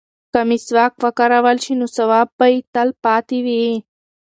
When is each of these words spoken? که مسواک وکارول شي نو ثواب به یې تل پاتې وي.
که 0.31 0.39
مسواک 0.49 0.93
وکارول 1.05 1.57
شي 1.63 1.73
نو 1.79 1.85
ثواب 1.97 2.27
به 2.37 2.45
یې 2.53 2.59
تل 2.73 2.89
پاتې 3.03 3.37
وي. 3.45 3.65